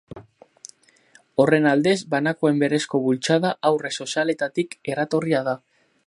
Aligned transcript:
Horren 1.43 1.67
aldez 1.71 1.97
banakoen 2.13 2.57
berezko 2.63 3.01
bultzada 3.03 3.51
aurre-sozialetatik 3.71 4.77
eratorria 4.95 5.43
da. 5.49 5.55